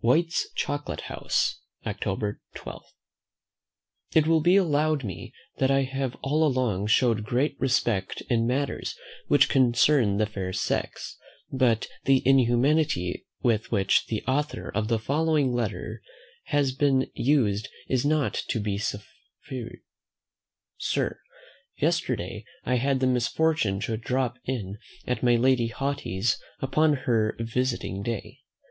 [0.00, 2.82] White's Chocolate House, October 12.
[4.14, 8.96] It will be allowed me that I have all along showed great respect in matters
[9.28, 11.18] which concern the fair sex;
[11.52, 16.00] but the inhumanity with which the author of the following letter
[16.44, 19.80] has been used is not to be suffered:
[20.78, 21.20] "Sir,
[21.76, 28.02] "Yesterday I had the misfortune to drop in at my Lady Haughty's upon her visiting
[28.02, 28.38] day.